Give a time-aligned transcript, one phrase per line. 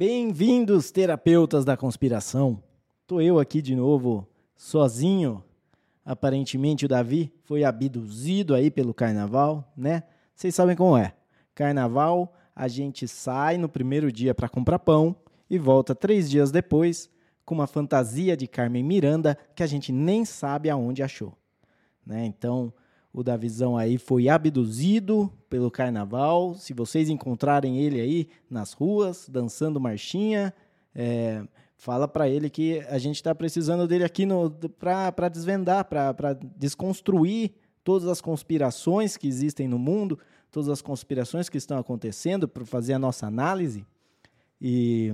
[0.00, 2.62] Bem-vindos, terapeutas da conspiração.
[3.06, 4.26] Tô eu aqui de novo,
[4.56, 5.44] sozinho.
[6.02, 10.04] Aparentemente o Davi foi abduzido aí pelo carnaval, né?
[10.34, 11.12] Vocês sabem como é.
[11.54, 15.14] Carnaval, a gente sai no primeiro dia para comprar pão
[15.50, 17.10] e volta três dias depois
[17.44, 21.36] com uma fantasia de Carmen Miranda que a gente nem sabe aonde achou.
[22.06, 22.24] Né?
[22.24, 22.72] Então,
[23.12, 26.54] o Davizão aí foi abduzido pelo carnaval.
[26.54, 30.54] Se vocês encontrarem ele aí nas ruas, dançando marchinha,
[30.94, 31.42] é,
[31.76, 34.26] fala para ele que a gente está precisando dele aqui
[34.78, 40.18] para desvendar, para desconstruir todas as conspirações que existem no mundo,
[40.50, 43.84] todas as conspirações que estão acontecendo, para fazer a nossa análise.
[44.60, 45.12] E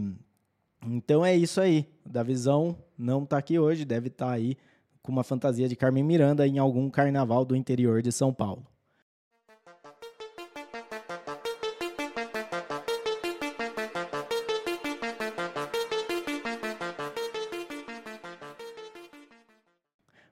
[0.86, 1.88] então é isso aí.
[2.04, 4.56] O Davizão não está aqui hoje, deve estar tá aí
[5.06, 8.66] com uma fantasia de Carmen Miranda em algum carnaval do interior de São Paulo.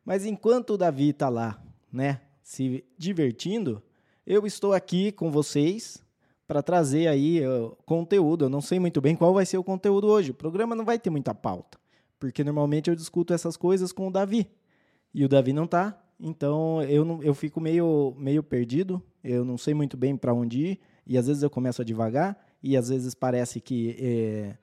[0.04, 3.80] Mas enquanto o Davi está lá, né, se divertindo,
[4.26, 6.02] eu estou aqui com vocês
[6.46, 8.44] para trazer aí uh, conteúdo.
[8.44, 10.32] Eu não sei muito bem qual vai ser o conteúdo hoje.
[10.32, 11.78] O programa não vai ter muita pauta,
[12.18, 14.50] porque normalmente eu discuto essas coisas com o Davi
[15.14, 19.56] e o Davi não tá, então eu, não, eu fico meio, meio perdido, eu não
[19.56, 22.88] sei muito bem para onde ir, e às vezes eu começo a devagar, e às
[22.88, 24.56] vezes parece que, é,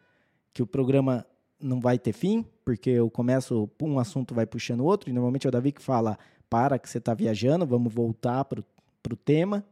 [0.54, 1.26] que o programa
[1.60, 5.50] não vai ter fim, porque eu começo, um assunto vai puxando outro, e normalmente é
[5.50, 6.18] o Davi que fala,
[6.50, 9.66] para que você está viajando, vamos voltar para o tema,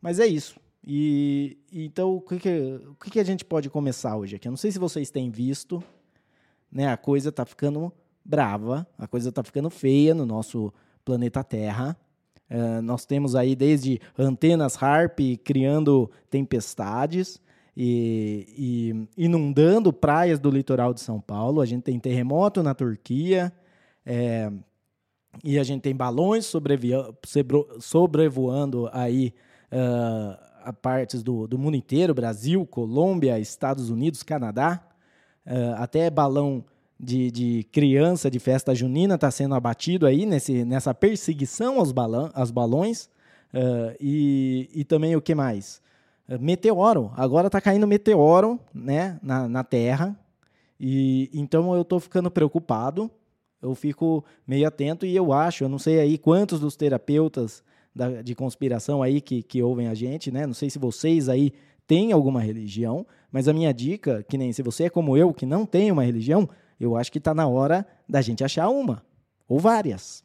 [0.00, 0.60] mas é isso.
[0.84, 4.48] E então o que, que, o que, que a gente pode começar hoje aqui?
[4.48, 5.82] Eu não sei se vocês têm visto,
[6.70, 6.88] né?
[6.88, 7.92] A coisa está ficando
[8.24, 10.72] brava, a coisa está ficando feia no nosso
[11.04, 11.96] planeta Terra.
[12.50, 17.40] Uh, nós temos aí desde antenas HARP criando tempestades
[17.76, 18.46] e,
[19.16, 21.60] e, inundando praias do litoral de São Paulo.
[21.60, 23.52] A gente tem terremoto na Turquia
[24.04, 24.52] é,
[25.42, 26.52] e a gente tem balões
[27.80, 29.32] sobrevoando aí
[29.72, 34.86] uh, a partes do, do mundo inteiro, Brasil, Colômbia, Estados Unidos, Canadá.
[35.46, 36.64] Uh, até balão
[37.02, 42.30] de, de criança de festa junina está sendo abatido aí nesse, nessa perseguição aos, balão,
[42.32, 43.10] aos balões.
[43.52, 45.82] Uh, e, e também o que mais?
[46.28, 47.10] Uh, meteoro.
[47.16, 50.16] Agora está caindo meteoro né, na, na Terra.
[50.78, 53.10] E então eu estou ficando preocupado.
[53.60, 57.62] Eu fico meio atento e eu acho, eu não sei aí quantos dos terapeutas
[57.94, 60.46] da, de conspiração aí que, que ouvem a gente, né?
[60.46, 61.52] Não sei se vocês aí
[61.86, 65.46] têm alguma religião, mas a minha dica, que nem se você é como eu, que
[65.46, 66.48] não tem uma religião,
[66.84, 69.04] eu acho que está na hora da gente achar uma,
[69.48, 70.24] ou várias.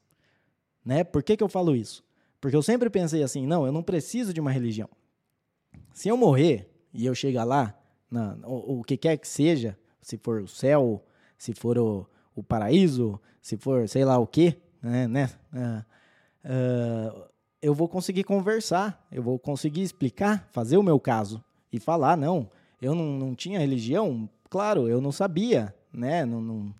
[0.83, 1.03] Né?
[1.03, 2.03] Por que, que eu falo isso?
[2.41, 4.89] Porque eu sempre pensei assim, não, eu não preciso de uma religião.
[5.93, 7.77] Se eu morrer e eu chegar lá,
[8.09, 11.03] na, o, o, que quer que seja, se for o céu,
[11.37, 15.07] se for o, o paraíso, se for sei lá o quê, né?
[15.07, 15.85] né uh,
[16.45, 17.23] uh,
[17.61, 22.49] eu vou conseguir conversar, eu vou conseguir explicar, fazer o meu caso e falar, não,
[22.81, 26.25] eu não, não tinha religião, claro, eu não sabia, né?
[26.25, 26.75] Não, não,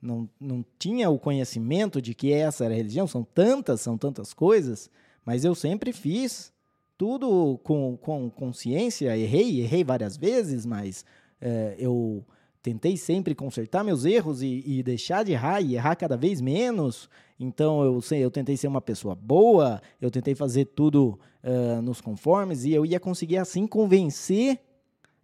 [0.00, 3.06] não, não tinha o conhecimento de que essa era a religião.
[3.06, 4.88] São tantas, são tantas coisas,
[5.24, 6.52] mas eu sempre fiz
[6.96, 9.16] tudo com, com consciência.
[9.16, 11.04] Errei, errei várias vezes, mas
[11.40, 12.24] é, eu
[12.62, 17.08] tentei sempre consertar meus erros e, e, deixar de errar e errar cada vez menos.
[17.38, 22.64] Então eu, eu tentei ser uma pessoa boa, eu tentei fazer tudo uh, nos conformes
[22.64, 24.60] e eu ia conseguir assim convencer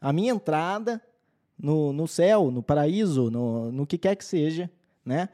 [0.01, 1.01] a minha entrada
[1.59, 4.71] no, no céu, no paraíso, no, no que quer que seja,
[5.05, 5.29] né?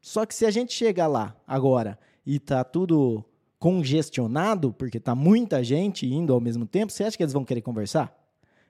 [0.00, 3.24] Só que se a gente chegar lá agora e tá tudo
[3.58, 7.60] congestionado, porque tá muita gente indo ao mesmo tempo, você acha que eles vão querer
[7.60, 8.12] conversar?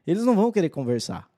[0.06, 1.30] Eles não vão querer conversar.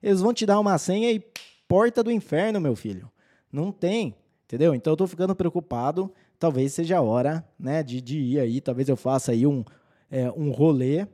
[0.00, 1.20] Eles vão te dar uma senha e
[1.66, 3.10] porta do inferno, meu filho.
[3.52, 4.74] Não tem, entendeu?
[4.74, 6.12] Então eu tô ficando preocupado.
[6.38, 8.60] Talvez seja a hora, né, de, de ir aí.
[8.60, 9.64] Talvez eu faça aí um,
[10.10, 11.06] é, um rolê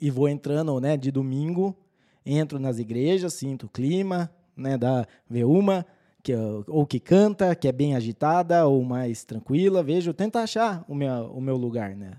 [0.00, 1.76] e vou entrando, né, de domingo
[2.24, 5.86] entro nas igrejas, sinto o clima, né, da ver uma
[6.22, 6.32] que
[6.68, 11.32] ou que canta, que é bem agitada ou mais tranquila, vejo, tento achar o meu,
[11.32, 12.12] o meu lugar, né?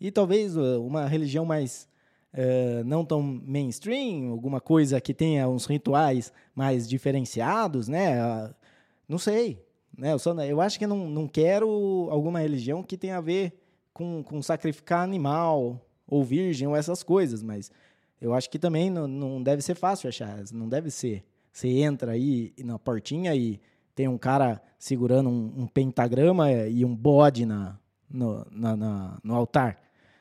[0.00, 1.86] E talvez uh, uma religião mais
[2.32, 8.24] uh, não tão mainstream, alguma coisa que tenha uns rituais mais diferenciados, né?
[8.24, 8.54] Uh,
[9.06, 9.62] não sei,
[9.96, 10.12] né?
[10.12, 13.52] Eu, só, eu acho que não, não quero alguma religião que tenha a ver
[13.92, 17.70] com, com sacrificar animal ou virgem ou essas coisas, mas
[18.22, 21.24] eu acho que também não, não deve ser fácil achar, não deve ser.
[21.52, 23.60] Você entra aí na portinha e
[23.96, 27.76] tem um cara segurando um, um pentagrama e um bode na,
[28.08, 29.76] no, na, na, no altar.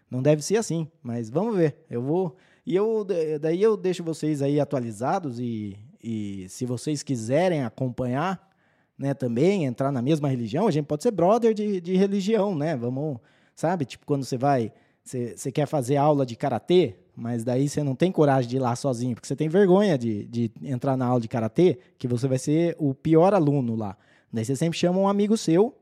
[0.09, 1.85] Não deve ser assim, mas vamos ver.
[1.89, 3.05] Eu vou, E eu,
[3.39, 8.49] daí eu deixo vocês aí atualizados e, e se vocês quiserem acompanhar,
[8.97, 12.75] né, também entrar na mesma religião, a gente pode ser brother de, de religião, né?
[12.75, 13.19] Vamos,
[13.55, 13.85] sabe?
[13.85, 17.93] Tipo, quando você vai, você, você quer fazer aula de karatê, mas daí você não
[17.95, 21.21] tem coragem de ir lá sozinho, porque você tem vergonha de, de entrar na aula
[21.21, 23.95] de karatê, que você vai ser o pior aluno lá.
[24.33, 25.77] Daí você sempre chama um amigo seu,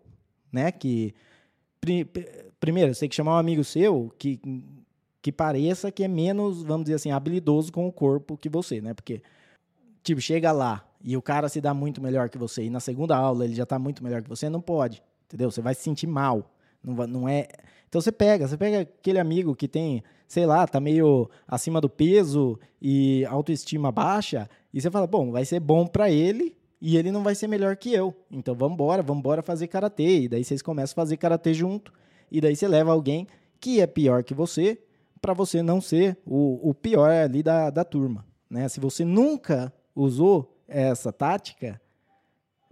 [0.51, 0.69] né?
[0.69, 1.15] Que
[2.59, 4.41] primeiro, você tem que chamar um amigo seu que,
[5.21, 8.93] que pareça que é menos, vamos dizer assim, habilidoso com o corpo que você, né?
[8.93, 9.21] Porque,
[10.03, 13.15] tipo, chega lá e o cara se dá muito melhor que você, e na segunda
[13.15, 15.49] aula ele já está muito melhor que você, não pode, entendeu?
[15.49, 16.51] Você vai se sentir mal.
[16.83, 17.47] Não, não é.
[17.87, 21.89] Então você pega, você pega aquele amigo que tem, sei lá, tá meio acima do
[21.89, 27.11] peso e autoestima baixa, e você fala, bom, vai ser bom para ele e ele
[27.11, 28.15] não vai ser melhor que eu.
[28.31, 30.21] Então vamos embora, vamos embora fazer karatê.
[30.21, 31.91] E daí vocês começam a fazer karatê junto.
[32.31, 33.27] E daí você leva alguém
[33.59, 34.81] que é pior que você,
[35.21, 38.25] para você não ser o, o pior ali da, da turma.
[38.49, 38.69] Né?
[38.69, 41.81] Se você nunca usou essa tática,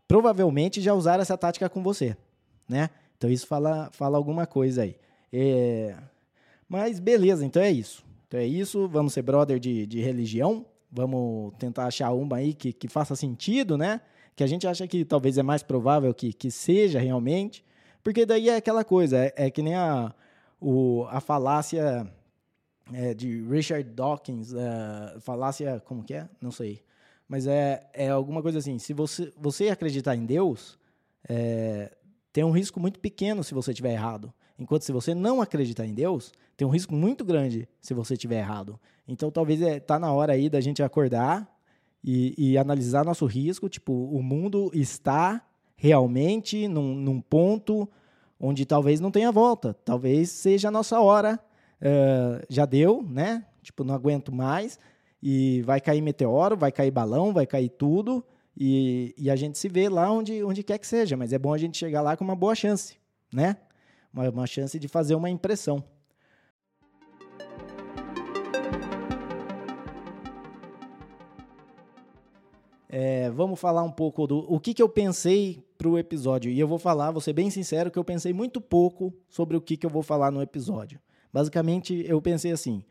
[0.08, 2.16] provavelmente já usaram essa tática com você.
[2.70, 2.90] Né?
[3.18, 4.96] Então isso fala, fala alguma coisa aí.
[5.32, 5.96] É...
[6.70, 8.06] Mas beleza, então é isso.
[8.28, 12.72] Então é isso, vamos ser brother de, de religião, Vamos tentar achar uma aí que,
[12.72, 14.00] que faça sentido, né?
[14.36, 17.64] Que a gente acha que talvez é mais provável que, que seja realmente.
[18.02, 20.14] Porque daí é aquela coisa, é, é que nem a,
[20.62, 22.10] o, a falácia
[22.94, 26.30] é, de Richard Dawkins, é, falácia, como que é?
[26.42, 26.82] Não sei.
[27.28, 30.80] Mas é, é alguma coisa assim, se você, você acreditar em Deus,
[31.28, 31.92] é,
[32.38, 34.32] tem um risco muito pequeno se você estiver errado.
[34.60, 38.38] Enquanto se você não acreditar em Deus, tem um risco muito grande se você estiver
[38.38, 38.80] errado.
[39.08, 41.52] Então talvez é, tá na hora aí da gente acordar
[42.04, 43.68] e, e analisar nosso risco.
[43.68, 45.44] Tipo, o mundo está
[45.76, 47.90] realmente num, num, ponto
[48.40, 49.74] onde talvez não tenha volta.
[49.84, 51.40] Talvez seja a nossa hora.
[51.82, 53.48] Uh, já deu, né?
[53.64, 54.78] Tipo, não aguento mais.
[55.24, 58.24] E vai cair meteoro, vai cair balão, vai cair tudo.
[58.60, 61.16] E, e a gente se vê lá onde, onde quer que seja.
[61.16, 62.98] Mas é bom a gente chegar lá com uma boa chance,
[63.32, 63.58] né?
[64.18, 65.84] uma, uma chance de fazer uma impressão.
[72.90, 76.50] É, vamos falar um pouco do o que, que eu pensei para o episódio.
[76.50, 79.62] E eu vou falar, vou ser bem sincero, que eu pensei muito pouco sobre o
[79.62, 81.00] que, que eu vou falar no episódio.
[81.32, 82.84] Basicamente, eu pensei assim: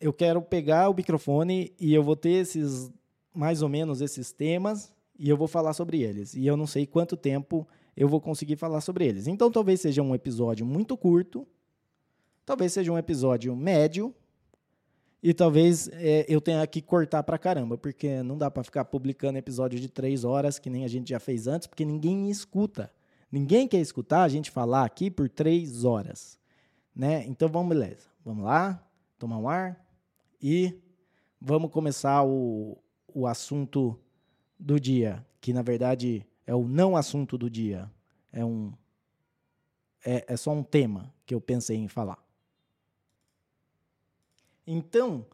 [0.00, 2.90] eu quero pegar o microfone e eu vou ter esses,
[3.38, 6.34] mais ou menos, esses temas e eu vou falar sobre eles.
[6.34, 9.28] E eu não sei quanto tempo eu vou conseguir falar sobre eles.
[9.28, 11.46] Então, talvez seja um episódio muito curto,
[12.44, 14.12] talvez seja um episódio médio,
[15.22, 19.38] e talvez é, eu tenha que cortar pra caramba, porque não dá para ficar publicando
[19.38, 22.92] episódio de três horas, que nem a gente já fez antes, porque ninguém escuta.
[23.30, 26.36] Ninguém quer escutar a gente falar aqui por três horas.
[26.94, 27.24] Né?
[27.28, 28.08] Então vamos, beleza.
[28.24, 28.84] Vamos lá,
[29.16, 29.80] tomar um ar
[30.42, 30.76] e
[31.40, 32.76] vamos começar o,
[33.14, 33.98] o assunto
[34.58, 37.90] do dia, que na verdade é o não assunto do dia.
[38.32, 38.72] É um
[40.04, 42.18] é, é só um tema que eu pensei em falar.
[44.66, 45.26] Então,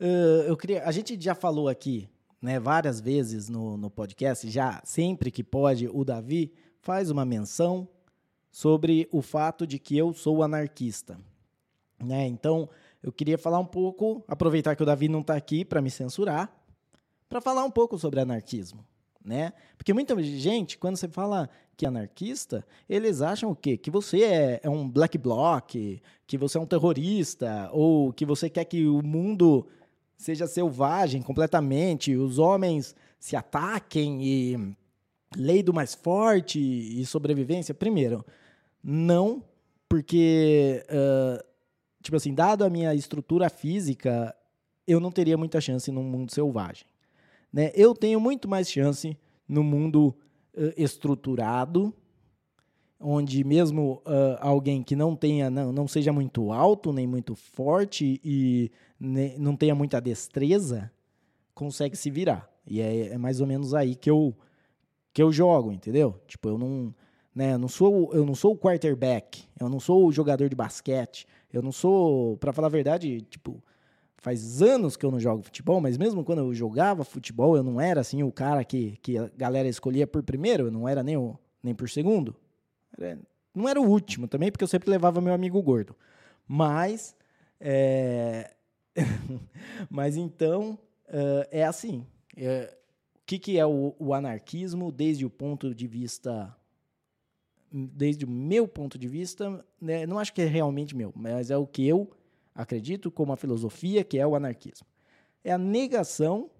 [0.00, 0.84] uh, eu queria.
[0.84, 2.08] A gente já falou aqui,
[2.40, 7.88] né, várias vezes no, no podcast, já sempre que pode, o Davi faz uma menção
[8.50, 11.18] sobre o fato de que eu sou anarquista.
[12.02, 12.26] Né?
[12.26, 12.68] Então,
[13.02, 16.52] eu queria falar um pouco, aproveitar que o Davi não está aqui para me censurar,
[17.32, 18.84] para falar um pouco sobre anarquismo
[19.24, 19.52] né?
[19.76, 23.76] Porque muita gente, quando você fala que é anarquista, eles acham o quê?
[23.76, 25.74] Que você é, é um black bloc,
[26.26, 29.66] que você é um terrorista, ou que você quer que o mundo
[30.16, 34.76] seja selvagem completamente, os homens se ataquem e
[35.36, 37.74] lei do mais forte e sobrevivência.
[37.74, 38.24] Primeiro,
[38.82, 39.42] não,
[39.88, 41.44] porque, uh,
[42.02, 44.34] tipo assim, dado a minha estrutura física,
[44.86, 46.91] eu não teria muita chance num mundo selvagem.
[47.52, 47.70] Né?
[47.74, 49.16] Eu tenho muito mais chance
[49.46, 50.16] no mundo
[50.56, 51.94] uh, estruturado,
[52.98, 58.20] onde mesmo uh, alguém que não tenha, não, não seja muito alto, nem muito forte
[58.24, 60.90] e ne, não tenha muita destreza,
[61.54, 62.48] consegue se virar.
[62.66, 64.34] E é, é, mais ou menos aí que eu,
[65.12, 66.20] que eu jogo, entendeu?
[66.26, 66.94] Tipo, eu não,
[67.34, 71.26] né, não sou, eu não sou o quarterback, eu não sou o jogador de basquete,
[71.52, 73.62] eu não sou, para falar a verdade, tipo,
[74.22, 77.80] faz anos que eu não jogo futebol, mas mesmo quando eu jogava futebol, eu não
[77.80, 81.16] era assim o cara que, que a galera escolhia por primeiro, eu não era nem,
[81.16, 82.34] o, nem por segundo.
[82.96, 83.18] Era,
[83.52, 85.96] não era o último também, porque eu sempre levava meu amigo gordo.
[86.46, 87.16] Mas,
[87.60, 88.54] é...
[89.90, 92.06] mas então, uh, é assim.
[92.36, 92.72] É,
[93.16, 96.56] o que, que é o, o anarquismo desde o ponto de vista
[97.72, 101.56] desde o meu ponto de vista, né, não acho que é realmente meu, mas é
[101.56, 102.10] o que eu
[102.54, 104.86] acredito como a filosofia que é o anarquismo.
[105.44, 106.50] É a negação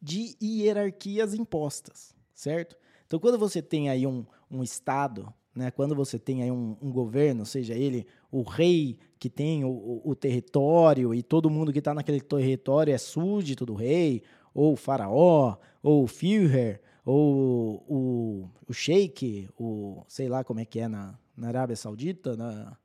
[0.00, 2.76] de hierarquias impostas, certo?
[3.06, 6.92] Então, quando você tem aí um, um Estado, né, quando você tem aí um, um
[6.92, 11.80] governo, seja ele o rei que tem o, o, o território e todo mundo que
[11.80, 14.22] está naquele território é súdito do rei,
[14.54, 20.64] ou o faraó, ou o Führer, ou o, o sheik, o sei lá como é
[20.64, 22.76] que é na, na Arábia Saudita, na,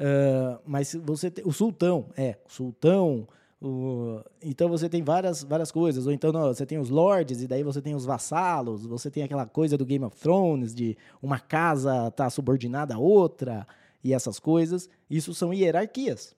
[0.00, 3.28] uh, mas você tem, o sultão, é, sultão,
[3.60, 7.46] o, então você tem várias, várias coisas, ou então não, você tem os lords, e
[7.46, 11.38] daí você tem os vassalos, você tem aquela coisa do Game of Thrones, de uma
[11.38, 13.66] casa estar tá subordinada a outra,
[14.02, 16.34] e essas coisas, isso são hierarquias.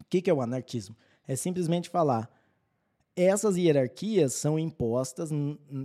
[0.00, 0.96] O que, que é o anarquismo?
[1.28, 2.30] É simplesmente falar,
[3.16, 5.30] essas hierarquias são impostas,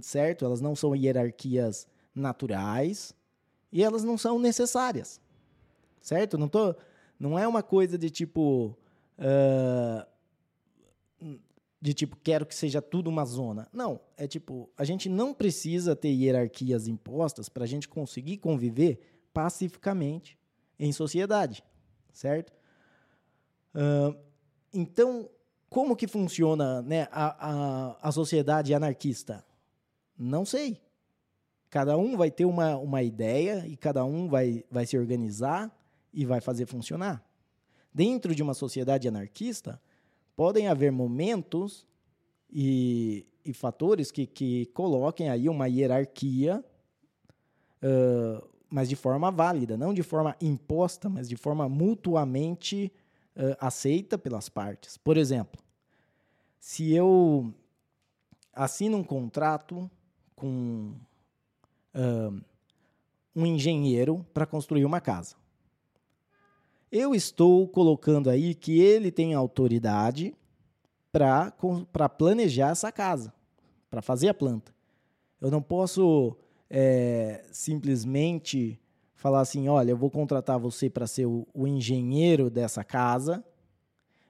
[0.01, 0.45] certo?
[0.45, 3.13] Elas não são hierarquias naturais
[3.71, 5.21] e elas não são necessárias,
[6.01, 6.37] certo?
[6.37, 6.75] Não, tô,
[7.19, 8.77] não é uma coisa de tipo.
[9.17, 10.07] Uh,
[11.81, 13.67] de tipo, quero que seja tudo uma zona.
[13.71, 18.99] Não, é tipo, a gente não precisa ter hierarquias impostas para a gente conseguir conviver
[19.33, 20.37] pacificamente
[20.77, 21.63] em sociedade,
[22.11, 22.51] certo?
[23.73, 24.17] Uh,
[24.73, 25.29] então,
[25.69, 29.45] como que funciona né, a, a, a sociedade anarquista?
[30.17, 30.81] Não sei.
[31.69, 35.71] Cada um vai ter uma, uma ideia e cada um vai, vai se organizar
[36.13, 37.23] e vai fazer funcionar.
[37.93, 39.81] Dentro de uma sociedade anarquista,
[40.35, 41.85] podem haver momentos
[42.51, 46.63] e, e fatores que, que coloquem aí uma hierarquia,
[47.83, 52.91] uh, mas de forma válida, não de forma imposta, mas de forma mutuamente
[53.35, 54.97] uh, aceita pelas partes.
[54.97, 55.61] Por exemplo,
[56.59, 57.53] se eu
[58.53, 59.89] assino um contrato
[60.35, 60.93] com
[61.95, 62.41] uh,
[63.35, 65.35] um engenheiro para construir uma casa,
[66.91, 70.35] eu estou colocando aí que ele tem autoridade
[71.11, 73.33] para planejar essa casa,
[73.89, 74.73] para fazer a planta.
[75.41, 76.35] Eu não posso
[76.69, 78.79] é, simplesmente
[79.15, 83.43] falar assim: olha, eu vou contratar você para ser o, o, engenheiro dessa casa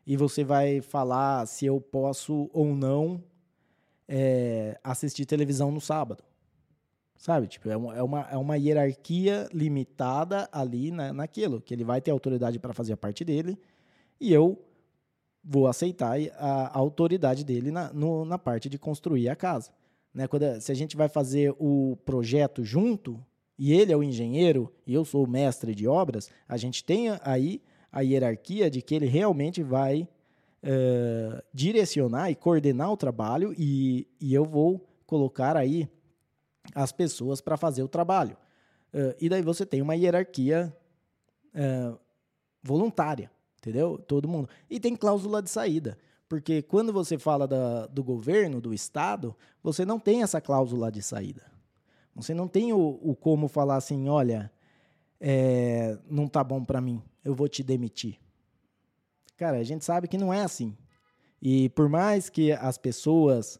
[0.05, 3.23] e você vai falar se eu posso ou não
[4.07, 6.23] é, assistir televisão no sábado.
[7.19, 7.47] Sabe?
[7.47, 11.99] Tipo, é, uma, é, uma, é uma hierarquia limitada ali na, naquilo, que ele vai
[11.99, 13.59] ter autoridade para fazer a parte dele
[14.21, 14.57] e eu
[15.43, 19.69] vou aceitar a, a autoridade dele na, no, na parte de construir a casa.
[20.13, 20.29] Né?
[20.29, 23.21] Quando, se a gente vai fazer o projeto junto,
[23.57, 27.09] e ele é o engenheiro e eu sou o mestre de obras, a gente tem
[27.21, 27.61] aí
[27.91, 30.03] a hierarquia de que ele realmente vai
[30.63, 35.89] uh, direcionar e coordenar o trabalho e, e eu vou colocar aí
[36.73, 38.37] as pessoas para fazer o trabalho.
[38.93, 40.75] Uh, e daí você tem uma hierarquia
[41.53, 41.99] uh,
[42.61, 43.97] voluntária, entendeu?
[43.97, 44.49] Todo mundo.
[44.69, 45.97] E tem cláusula de saída.
[46.27, 51.01] Porque quando você fala da, do governo, do Estado, você não tem essa cláusula de
[51.01, 51.43] saída.
[52.15, 54.51] Você não tem o, o como falar assim, olha,
[55.19, 58.19] é, não tá bom para mim, eu vou te demitir.
[59.37, 60.77] Cara, a gente sabe que não é assim.
[61.41, 63.59] E por mais que as pessoas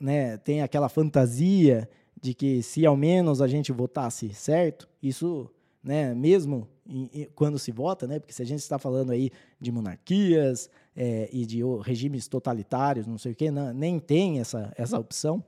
[0.00, 1.88] né, tenham aquela fantasia
[2.24, 5.46] de que se ao menos a gente votasse certo, isso,
[5.82, 9.30] né, mesmo em, em, quando se vota, né, porque se a gente está falando aí
[9.60, 14.72] de monarquias é, e de regimes totalitários, não sei o quê, não, nem tem essa,
[14.74, 15.44] essa opção,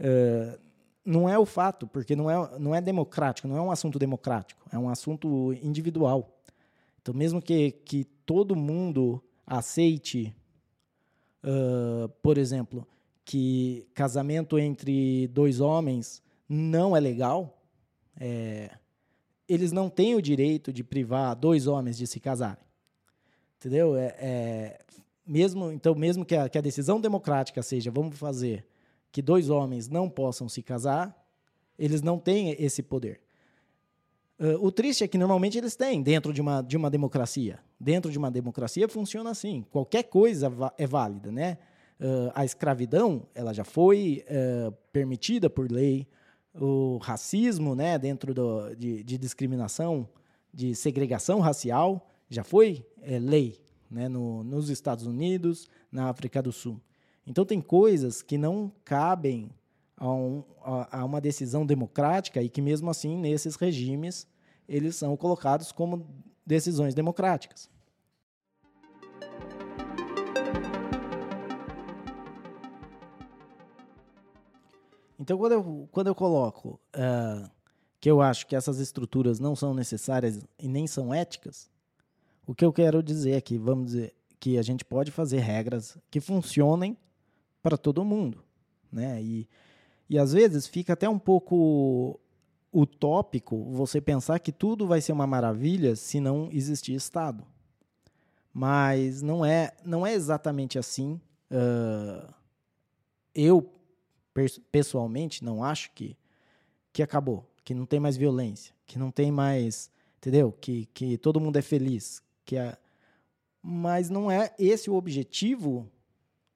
[0.00, 0.58] uh,
[1.04, 4.60] não é o fato, porque não é, não é democrático, não é um assunto democrático,
[4.72, 6.40] é um assunto individual.
[7.00, 10.34] Então, mesmo que, que todo mundo aceite,
[11.44, 12.84] uh, por exemplo,
[13.30, 17.62] que casamento entre dois homens não é legal,
[18.18, 18.72] é,
[19.48, 22.64] eles não têm o direito de privar dois homens de se casarem.
[23.56, 23.94] Entendeu?
[23.94, 24.78] É, é,
[25.24, 28.66] mesmo, então, mesmo que a, que a decisão democrática seja vamos fazer
[29.12, 31.16] que dois homens não possam se casar,
[31.78, 33.20] eles não têm esse poder.
[34.40, 37.60] Uh, o triste é que normalmente eles têm dentro de uma, de uma democracia.
[37.78, 39.64] Dentro de uma democracia funciona assim.
[39.70, 41.58] Qualquer coisa é válida, né?
[42.00, 46.08] Uh, a escravidão ela já foi uh, permitida por lei,
[46.54, 50.08] o racismo né, dentro do, de, de discriminação,
[50.52, 56.52] de segregação racial, já foi é, lei né, no, nos Estados Unidos, na África do
[56.52, 56.80] Sul.
[57.26, 59.50] Então, tem coisas que não cabem
[59.96, 64.26] a, um, a, a uma decisão democrática e que, mesmo assim, nesses regimes,
[64.68, 66.06] eles são colocados como
[66.46, 67.68] decisões democráticas.
[75.20, 77.50] Então, quando eu, quando eu coloco uh,
[78.00, 81.70] que eu acho que essas estruturas não são necessárias e nem são éticas,
[82.46, 86.20] O que eu quero dizer aqui, vamos dizer, que a gente pode fazer regras que
[86.20, 86.96] funcionem
[87.62, 88.42] para todo mundo,
[88.90, 89.22] né?
[89.22, 89.46] E,
[90.08, 92.18] e às vezes fica até um pouco
[92.72, 97.44] utópico você pensar que tudo vai ser uma maravilha se não existir Estado.
[98.52, 101.20] Mas não é, não é exatamente assim.
[101.50, 102.32] Uh,
[103.34, 103.70] eu,
[104.70, 106.16] pessoalmente, não acho que,
[106.92, 110.52] que acabou, que não tem mais violência, que não tem mais, entendeu?
[110.52, 112.22] Que, que todo mundo é feliz.
[112.44, 112.76] Que é,
[113.62, 115.90] mas não é esse o objetivo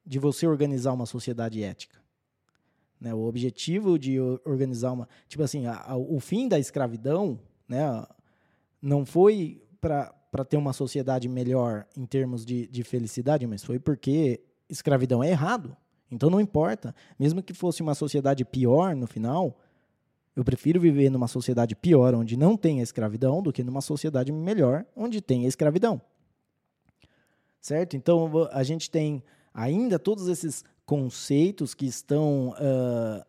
[0.05, 1.99] de você organizar uma sociedade ética.
[3.01, 3.13] Né?
[3.15, 5.09] O objetivo de organizar uma.
[5.29, 7.39] Tipo assim, a, a, o fim da escravidão
[7.69, 8.07] né,
[8.81, 14.43] não foi para ter uma sociedade melhor em termos de, de felicidade, mas foi porque
[14.69, 15.77] escravidão é errado.
[16.15, 16.95] Então não importa.
[17.19, 19.59] Mesmo que fosse uma sociedade pior no final,
[20.37, 24.33] eu prefiro viver numa sociedade pior, onde não tem a escravidão, do que numa sociedade
[24.33, 26.01] melhor, onde tem a escravidão.
[27.61, 27.97] Certo?
[27.97, 33.25] Então a gente tem ainda todos esses conceitos que estão, uh,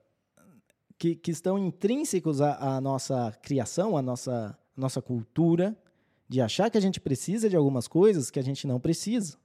[0.97, 5.77] que, que estão intrínsecos à, à, nossa criação, à nossa, à nossa cultura,
[6.27, 9.37] de achar que a gente precisa de algumas coisas que a gente não precisa.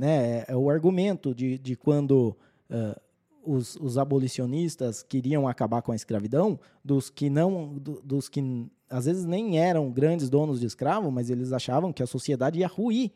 [0.00, 0.38] Né?
[0.38, 2.34] É, é o argumento de, de quando
[2.70, 2.98] uh,
[3.44, 9.04] os, os, abolicionistas queriam acabar com a escravidão, dos que não, do, dos que às
[9.04, 13.10] vezes nem eram grandes donos de escravo, mas eles achavam que a sociedade ia ruir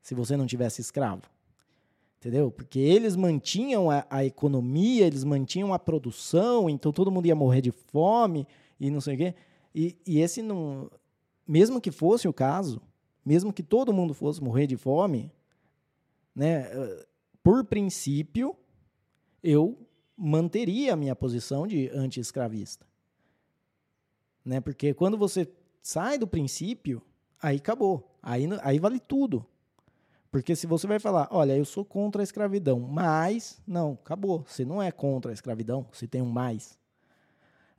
[0.00, 1.22] se você não tivesse escravo
[2.18, 2.50] entendeu?
[2.50, 7.60] Porque eles mantinham a, a, economia, eles mantinham a produção, então todo mundo ia morrer
[7.60, 8.48] de fome
[8.80, 9.34] e não sei o quê.
[9.74, 10.90] E, e esse não,
[11.46, 12.80] mesmo que fosse o caso,
[13.22, 15.30] mesmo que todo mundo fosse morrer de fome,
[16.34, 16.70] né,
[17.42, 18.56] por princípio,
[19.42, 19.78] eu
[20.16, 22.86] manteria a minha posição de anti-escravista.
[24.44, 24.60] Né?
[24.60, 25.48] Porque quando você
[25.82, 27.02] sai do princípio,
[27.40, 28.16] aí acabou.
[28.22, 29.46] Aí, aí vale tudo.
[30.30, 33.62] Porque se você vai falar, olha, eu sou contra a escravidão, mas.
[33.66, 34.44] Não, acabou.
[34.48, 36.76] Você não é contra a escravidão, você tem um mais.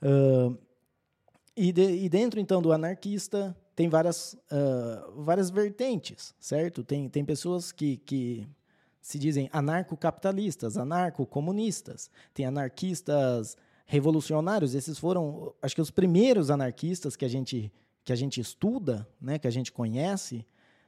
[0.01, 0.57] Uh,
[1.55, 6.83] e, de, e, dentro, então, do anarquista, tem várias, uh, várias vertentes, certo?
[6.83, 8.47] Tem, tem pessoas que, que
[9.01, 14.73] se dizem anarcocapitalistas, anarcocomunistas, tem anarquistas revolucionários.
[14.73, 17.71] Esses foram, acho que, os primeiros anarquistas que a gente,
[18.03, 20.45] que a gente estuda, né, que a gente conhece.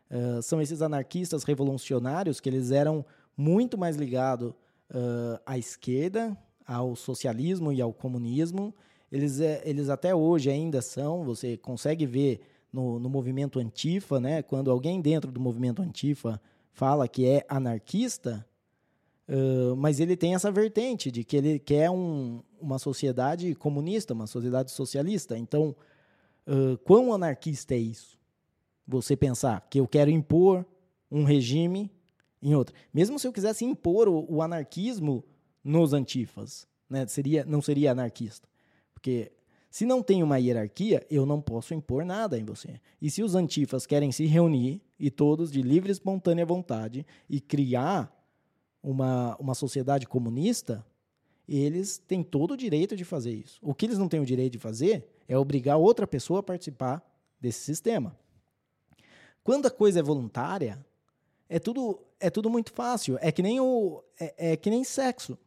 [0.09, 6.95] Uh, são esses anarquistas revolucionários que eles eram muito mais ligados uh, à esquerda, ao
[6.95, 8.73] socialismo e ao comunismo.
[9.11, 14.41] Eles, é, eles até hoje ainda são, você consegue ver no, no movimento antifa, né?
[14.41, 18.45] quando alguém dentro do movimento antifa fala que é anarquista,
[19.27, 24.27] uh, mas ele tem essa vertente de que ele quer um, uma sociedade comunista, uma
[24.27, 25.37] sociedade socialista.
[25.37, 25.75] Então,
[26.47, 28.17] uh, quão anarquista é isso?
[28.87, 30.65] você pensar que eu quero impor
[31.11, 31.91] um regime
[32.41, 32.73] em outro.
[32.93, 35.23] Mesmo se eu quisesse impor o, o anarquismo
[35.63, 38.47] nos antifas, né, seria, não seria anarquista.
[38.93, 39.31] Porque
[39.69, 42.79] se não tem uma hierarquia, eu não posso impor nada em você.
[43.01, 47.39] E se os antifas querem se reunir e todos de livre e espontânea vontade e
[47.39, 48.13] criar
[48.81, 50.85] uma, uma sociedade comunista,
[51.47, 53.59] eles têm todo o direito de fazer isso.
[53.61, 57.01] O que eles não têm o direito de fazer é obrigar outra pessoa a participar
[57.39, 58.17] desse sistema.
[59.43, 60.85] Quando a coisa é voluntária,
[61.47, 63.17] é tudo, é tudo muito fácil.
[63.21, 65.37] É que nem o é, é que nem sexo.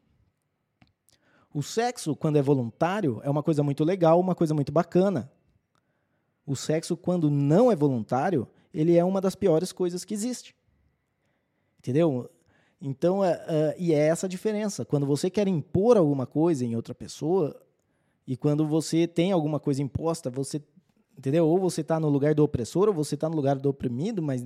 [1.52, 5.30] O sexo, quando é voluntário, é uma coisa muito legal, uma coisa muito bacana.
[6.46, 10.54] O sexo, quando não é voluntário, ele é uma das piores coisas que existe.
[11.78, 12.30] Entendeu?
[12.80, 14.84] Então, é, é, e é essa a diferença.
[14.84, 17.60] Quando você quer impor alguma coisa em outra pessoa,
[18.26, 20.62] e quando você tem alguma coisa imposta, você
[21.20, 21.46] Entendeu?
[21.46, 24.40] Ou você está no lugar do opressor, ou você está no lugar do oprimido, mas.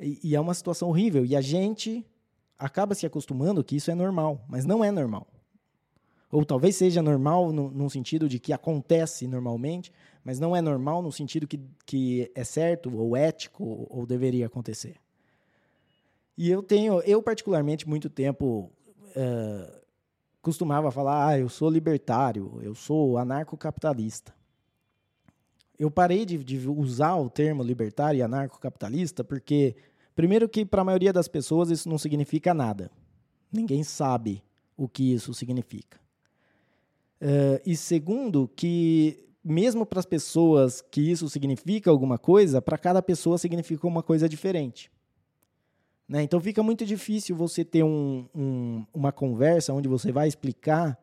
[0.00, 1.22] E, e, é uma situação horrível.
[1.22, 2.02] E a gente
[2.58, 5.26] acaba se acostumando que isso é normal, mas não é normal.
[6.32, 9.92] Ou talvez seja normal no, no sentido de que acontece normalmente,
[10.24, 14.46] mas não é normal no sentido que, que é certo, ou ético, ou, ou deveria
[14.46, 14.96] acontecer.
[16.36, 18.72] E eu tenho, eu particularmente, muito tempo.
[19.14, 19.82] Uh,
[20.40, 24.34] costumava falar, ah, eu sou libertário, eu sou anarcocapitalista
[25.82, 29.74] eu parei de, de, usar o termo libertário e anarcocapitalista porque,
[30.14, 32.88] primeiro, que para a maioria das pessoas isso não significa nada.
[33.50, 34.44] Ninguém sabe
[34.76, 35.98] o que isso significa.
[37.22, 43.00] Uh, e segundo, que mesmo para as pessoas que isso significa alguma coisa, para cada
[43.00, 44.90] pessoa significa uma coisa diferente.
[46.08, 46.22] Né?
[46.22, 50.98] Então fica muito difícil você ter um, um, uma conversa onde você vai explicar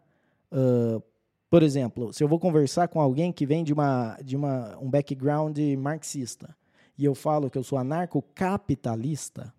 [0.52, 1.02] uh,
[1.50, 4.88] por exemplo, se eu vou conversar com alguém que vem de, uma, de uma, um
[4.88, 6.56] background marxista
[6.96, 9.52] e eu falo que eu sou anarcocapitalista,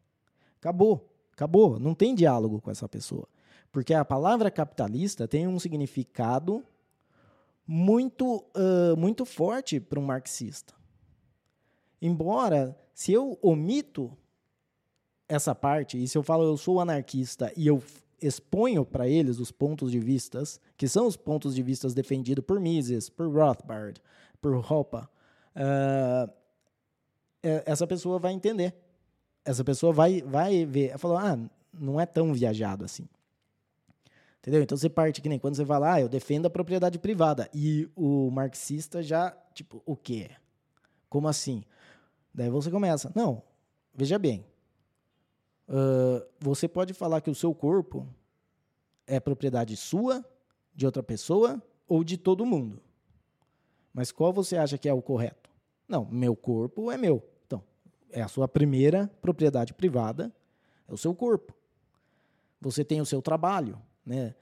[0.58, 1.08] acabou.
[1.32, 1.80] Acabou.
[1.80, 3.26] Não tem diálogo com essa pessoa.
[3.72, 6.64] Porque a palavra capitalista tem um significado
[7.66, 10.74] muito, uh, muito forte para um marxista.
[12.02, 14.16] Embora, se eu omito
[15.28, 17.80] essa parte, e se eu falo eu sou anarquista e eu
[18.20, 22.58] exponho para eles os pontos de vistas, que são os pontos de vistas defendidos por
[22.58, 24.02] Mises, por Rothbard,
[24.40, 26.32] por Hoppe, uh,
[27.42, 28.74] essa pessoa vai entender.
[29.44, 33.08] Essa pessoa vai, vai ver, falar, ah, não é tão viajado assim.
[34.40, 34.62] Entendeu?
[34.62, 37.48] Então você parte que nem quando você fala, ah, eu defendo a propriedade privada.
[37.52, 40.30] E o marxista já, tipo, o quê?
[41.08, 41.62] Como assim?
[42.32, 43.42] Daí você começa, não,
[43.94, 44.46] veja bem,
[45.68, 48.06] uh, você pode falar que o seu corpo
[49.06, 50.24] é propriedade sua,
[50.74, 52.80] de outra pessoa ou de todo mundo.
[53.92, 55.50] Mas qual você acha que é o correto?
[55.88, 57.22] Não, meu corpo é meu.
[57.46, 57.62] Então,
[58.10, 60.32] é a sua primeira propriedade privada,
[60.88, 61.52] é o seu corpo.
[62.60, 63.76] Você tem o seu trabalho,
[64.10, 64.34] né?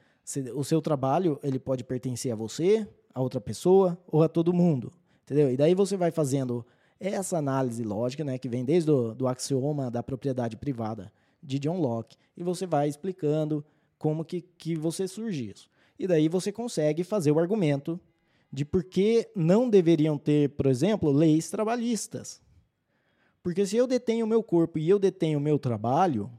[0.54, 4.92] O seu trabalho, ele pode pertencer a você, a outra pessoa ou a todo mundo,
[5.22, 5.50] entendeu?
[5.50, 6.64] E daí você vai fazendo
[6.98, 11.80] essa análise lógica, né, que vem desde o do axioma da propriedade privada de John
[11.80, 13.64] Locke, e você vai explicando
[13.98, 15.70] como que, que você surge isso.
[15.98, 18.00] E daí você consegue fazer o argumento
[18.52, 22.40] de por que não deveriam ter, por exemplo, leis trabalhistas.
[23.42, 26.30] Porque se eu detenho o meu corpo e eu detenho o meu trabalho,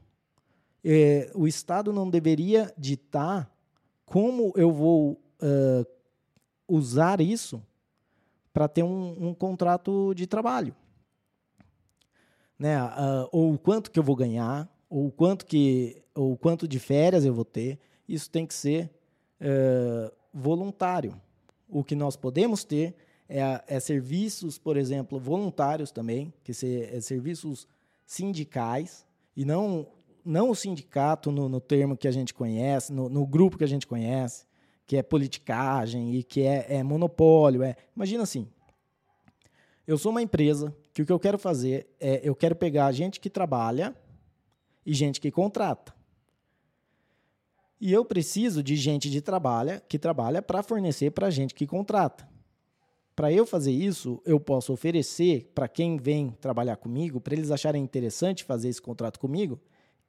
[0.84, 3.50] é, o Estado não deveria ditar
[4.04, 5.12] como eu vou
[5.42, 5.86] uh,
[6.66, 7.62] usar isso
[8.52, 10.74] para ter um, um, contrato de trabalho.
[12.58, 12.82] Né?
[12.82, 17.32] Uh, ou quanto que eu vou ganhar, ou quanto, que, ou quanto de férias eu
[17.32, 17.78] vou ter.
[18.08, 18.90] Isso tem que ser
[19.40, 21.20] uh, voluntário.
[21.68, 22.96] O que nós podemos ter
[23.28, 27.68] é, é, serviços, por exemplo, voluntários também, que ser, é serviços
[28.04, 29.86] sindicais, e não
[30.24, 33.68] não o sindicato no, no termo que a gente conhece, no, no, grupo que a
[33.68, 34.46] gente conhece,
[34.86, 37.62] que é politicagem e que é, é monopólio.
[37.62, 38.48] É, imagina assim,
[39.86, 43.20] eu sou uma empresa que o que eu quero fazer é eu quero pegar gente
[43.20, 43.94] que trabalha
[44.84, 45.94] e gente que contrata.
[47.80, 52.28] E eu preciso de gente de trabalha que trabalha para fornecer para gente que contrata.
[53.16, 57.82] Para eu fazer isso, eu posso oferecer para quem vem trabalhar comigo, para eles acharem
[57.82, 59.60] interessante fazer esse contrato comigo,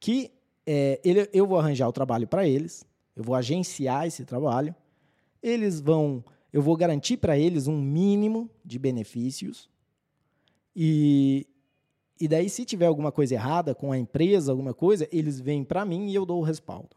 [0.02, 0.32] que
[0.66, 2.84] é, ele, eu vou arranjar o trabalho para eles,
[3.14, 4.74] eu vou agenciar esse trabalho,
[5.40, 9.70] eles vão, eu vou garantir para eles um mínimo de benefícios
[10.74, 11.46] e,
[12.20, 15.84] e daí se tiver alguma coisa errada com a empresa, alguma coisa, eles vêm para
[15.84, 16.96] mim e eu dou o respaldo.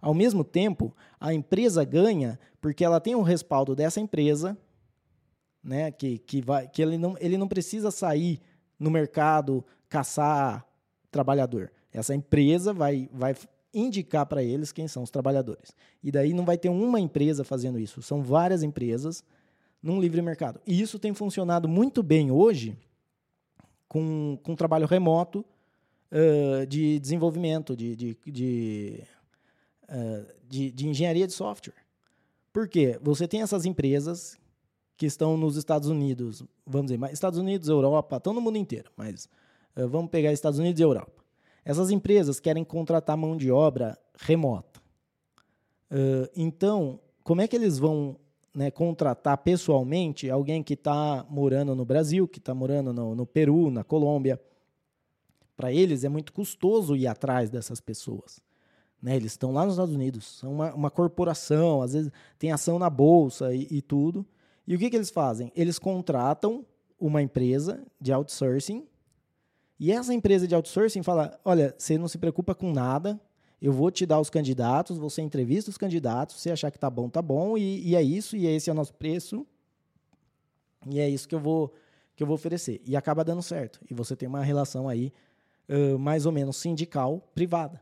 [0.00, 4.58] Ao mesmo tempo, a empresa ganha porque ela tem o respaldo dessa empresa,
[5.62, 8.40] né, que, que, vai, que ele, não, ele não precisa sair
[8.76, 10.66] no mercado caçar
[11.12, 11.70] trabalhador.
[11.94, 13.34] Essa empresa vai, vai
[13.72, 15.74] indicar para eles quem são os trabalhadores.
[16.02, 19.24] E daí não vai ter uma empresa fazendo isso, são várias empresas
[19.82, 20.60] num livre mercado.
[20.66, 22.76] E isso tem funcionado muito bem hoje
[23.86, 25.44] com, com trabalho remoto
[26.10, 29.02] uh, de desenvolvimento, de, de, de,
[29.84, 31.74] uh, de, de engenharia de software.
[32.52, 32.98] Por quê?
[33.02, 34.38] Você tem essas empresas
[34.96, 39.28] que estão nos Estados Unidos, vamos dizer, Estados Unidos, Europa, estão no mundo inteiro, mas
[39.76, 41.23] uh, vamos pegar Estados Unidos e Europa.
[41.64, 44.80] Essas empresas querem contratar mão de obra remota.
[45.90, 48.16] Uh, então, como é que eles vão
[48.54, 53.70] né, contratar pessoalmente alguém que está morando no Brasil, que está morando no, no, Peru,
[53.70, 54.40] na Colômbia?
[55.56, 58.40] Para eles é muito custoso ir atrás dessas pessoas.
[59.00, 59.16] Né?
[59.16, 62.90] Eles estão lá nos Estados Unidos, são uma, uma corporação, às vezes tem ação na
[62.90, 64.26] bolsa e, e tudo.
[64.66, 65.52] E o que, que eles fazem?
[65.54, 66.66] Eles contratam
[66.98, 68.86] uma empresa de outsourcing
[69.84, 73.20] e essa empresa de outsourcing fala: olha, você não se preocupa com nada,
[73.60, 77.06] eu vou te dar os candidatos, você entrevista os candidatos, se achar que tá bom,
[77.06, 79.46] tá bom, e, e, é isso, e esse é o nosso preço,
[80.88, 81.70] e é isso que eu vou
[82.16, 82.80] que eu vou oferecer.
[82.86, 83.78] E acaba dando certo.
[83.90, 85.12] E você tem uma relação aí
[85.68, 87.78] uh, mais ou menos sindical privada.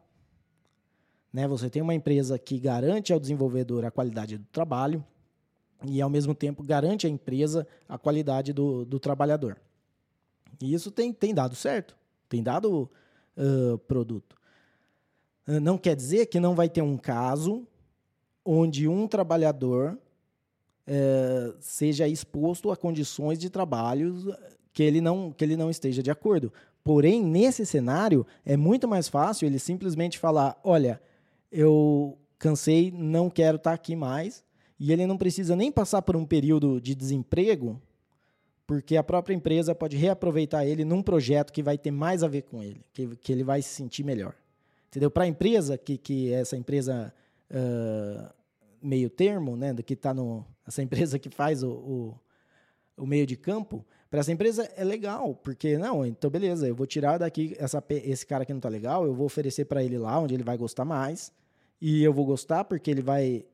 [1.33, 1.47] Né?
[1.47, 5.05] Você tem uma empresa que garante ao desenvolvedor a qualidade do trabalho
[5.87, 9.57] e, ao mesmo tempo, garante à empresa a qualidade do, do trabalhador.
[10.61, 11.97] E isso tem, tem dado certo,
[12.29, 12.91] tem dado
[13.37, 14.37] uh, produto.
[15.47, 17.67] Uh, não quer dizer que não vai ter um caso
[18.45, 19.99] onde um trabalhador
[20.87, 24.37] uh, seja exposto a condições de trabalho
[24.73, 26.53] que ele, não, que ele não esteja de acordo.
[26.85, 31.01] Porém, nesse cenário, é muito mais fácil ele simplesmente falar: olha,
[31.51, 34.43] eu cansei, não quero estar aqui mais.
[34.79, 37.81] E ele não precisa nem passar por um período de desemprego
[38.73, 42.41] porque a própria empresa pode reaproveitar ele num projeto que vai ter mais a ver
[42.41, 44.35] com ele, que, que ele vai se sentir melhor.
[44.89, 45.11] Entendeu?
[45.11, 47.13] Para a empresa, que, que essa empresa
[47.51, 48.33] uh,
[48.81, 50.43] meio termo, né, que está no.
[50.67, 52.21] Essa empresa que faz o, o,
[52.97, 56.87] o meio de campo, para essa empresa é legal, porque, não, então beleza, eu vou
[56.87, 60.19] tirar daqui essa, esse cara que não está legal, eu vou oferecer para ele lá
[60.19, 61.31] onde ele vai gostar mais,
[61.79, 63.45] e eu vou gostar porque ele vai.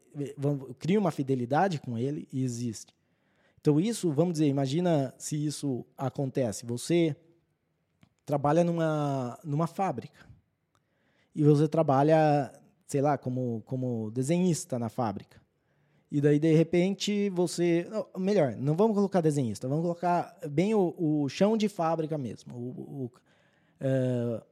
[0.79, 2.97] Cria uma fidelidade com ele e existe.
[3.61, 6.65] Então, isso, vamos dizer, imagina se isso acontece.
[6.65, 7.17] Você
[8.25, 10.27] trabalha numa, numa fábrica
[11.35, 12.53] e você trabalha,
[12.87, 15.41] sei lá, como, como desenhista na fábrica.
[16.11, 17.87] E daí, de repente, você.
[17.91, 22.55] Não, melhor, não vamos colocar desenhista, vamos colocar bem o, o chão de fábrica mesmo.
[22.55, 23.11] O, o
[23.81, 24.43] uh,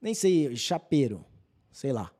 [0.00, 1.24] nem sei, chapeiro,
[1.72, 2.10] sei lá.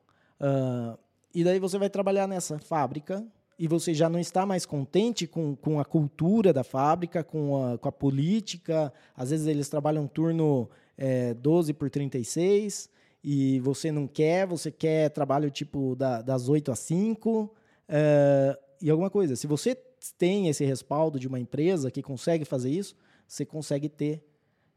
[0.40, 0.98] Uh,
[1.32, 3.24] e daí você vai trabalhar nessa fábrica
[3.60, 7.76] e você já não está mais contente com, com a cultura da fábrica, com a,
[7.76, 8.90] com a política.
[9.14, 12.88] Às vezes eles trabalham turno é, 12 por 36
[13.22, 17.54] e você não quer, você quer trabalho tipo da, das 8 às 5
[17.86, 19.36] é, e alguma coisa.
[19.36, 19.76] Se você
[20.16, 22.96] tem esse respaldo de uma empresa que consegue fazer isso,
[23.28, 24.24] você consegue ter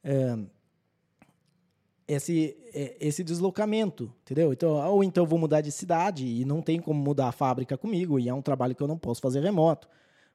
[0.04, 0.38] é,
[2.08, 4.54] esse, é, esse deslocamento, entendeu?
[4.54, 7.78] Então, ou então eu vou mudar de cidade e não tem como mudar a fábrica
[7.78, 9.88] comigo e é um trabalho que eu não posso fazer remoto.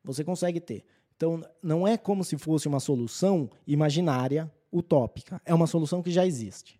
[0.04, 0.84] Você consegue ter.
[1.16, 5.40] Então, não é como se fosse uma solução imaginária, utópica.
[5.44, 6.78] É uma solução que já existe.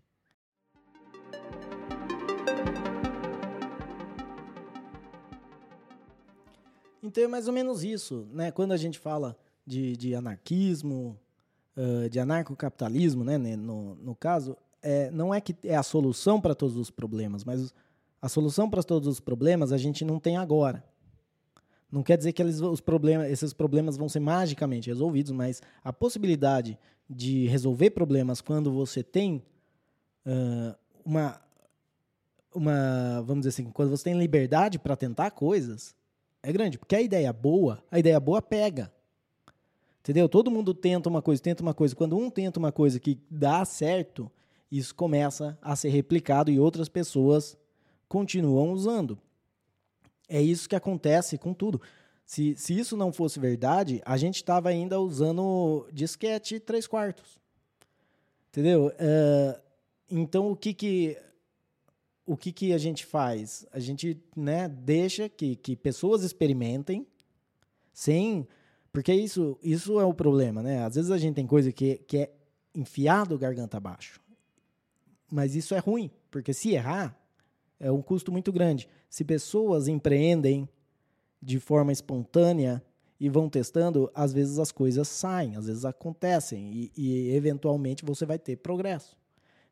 [7.02, 8.50] Então é mais ou menos isso, né?
[8.50, 11.18] Quando a gente fala de, de anarquismo,
[12.10, 13.38] de anarcocapitalismo, né?
[13.38, 17.72] No, no caso, é, não é que é a solução para todos os problemas, mas
[18.20, 20.84] a solução para todos os problemas a gente não tem agora.
[21.90, 25.92] Não quer dizer que eles, os problemas, esses problemas vão ser magicamente resolvidos, mas a
[25.92, 29.42] possibilidade de resolver problemas quando você tem
[30.26, 31.40] uh, uma,
[32.54, 35.94] uma, vamos dizer assim, quando você tem liberdade para tentar coisas,
[36.42, 36.78] é grande.
[36.78, 38.92] Porque a ideia boa, a ideia boa pega.
[40.00, 40.28] Entendeu?
[40.28, 41.96] Todo mundo tenta uma coisa, tenta uma coisa.
[41.96, 44.30] Quando um tenta uma coisa que dá certo,
[44.70, 47.56] isso começa a ser replicado e outras pessoas
[48.08, 49.18] continuam usando.
[50.28, 51.80] É isso que acontece com tudo.
[52.24, 57.38] Se, se isso não fosse verdade, a gente estava ainda usando disquete 3 quartos.
[58.50, 58.88] Entendeu?
[58.88, 59.60] Uh,
[60.10, 61.16] então, o que que,
[62.26, 63.66] o que que a gente faz?
[63.72, 67.06] A gente né, deixa que, que pessoas experimentem
[67.92, 68.46] sem...
[68.92, 70.84] Porque isso, isso é o problema, né?
[70.84, 72.32] Às vezes a gente tem coisa que, que é
[72.74, 74.20] enfiado garganta abaixo.
[75.30, 77.18] Mas isso é ruim, porque se errar,
[77.78, 78.88] é um custo muito grande.
[79.08, 80.68] Se pessoas empreendem
[81.40, 82.82] de forma espontânea
[83.20, 88.24] e vão testando, às vezes as coisas saem, às vezes acontecem e, e eventualmente você
[88.24, 89.16] vai ter progresso.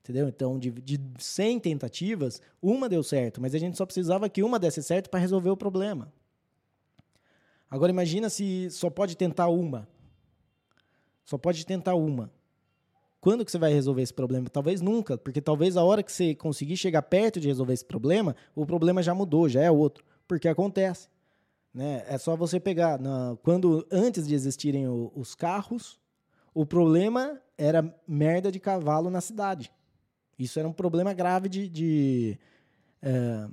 [0.01, 0.29] Entendeu?
[0.29, 4.59] Então, de, de 100 tentativas, uma deu certo, mas a gente só precisava que uma
[4.59, 6.12] desse certo para resolver o problema.
[7.69, 9.88] Agora imagina se só pode tentar uma.
[11.25, 12.31] Só pode tentar uma.
[13.20, 14.48] Quando que você vai resolver esse problema?
[14.48, 18.37] Talvez nunca, porque talvez a hora que você conseguir chegar perto de resolver esse problema,
[18.55, 20.05] o problema já mudou, já é outro.
[20.29, 21.09] Porque acontece.
[21.72, 22.05] Né?
[22.09, 22.98] É só você pegar.
[22.98, 25.98] Na, quando Antes de existirem o, os carros,
[26.55, 29.70] o problema era merda de cavalo na cidade.
[30.38, 31.68] Isso era um problema grave de.
[31.68, 32.38] de,
[33.02, 33.48] é,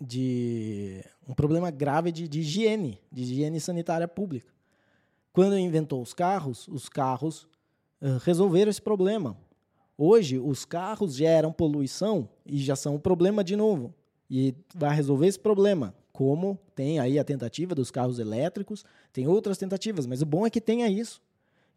[0.00, 4.52] de um problema grave de, de higiene, de higiene sanitária pública.
[5.32, 7.46] Quando inventou os carros, os carros
[8.00, 9.36] eh, resolveram esse problema.
[9.96, 13.94] Hoje, os carros geram poluição e já são um problema de novo.
[14.30, 15.94] E vai resolver esse problema.
[16.12, 20.50] Como tem aí a tentativa dos carros elétricos, tem outras tentativas, mas o bom é
[20.50, 21.20] que tenha isso.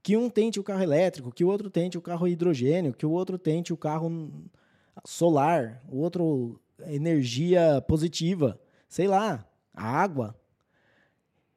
[0.01, 3.11] Que um tente o carro elétrico, que o outro tente o carro hidrogênio, que o
[3.11, 4.31] outro tente o carro
[5.05, 10.35] solar, o outro energia positiva, sei lá, a água.